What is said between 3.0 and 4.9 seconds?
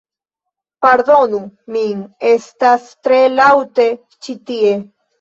tre laŭte ĉi tie